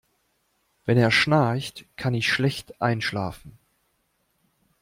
[0.83, 3.59] Wenn er schnarcht, kann ich schlecht einschlafen.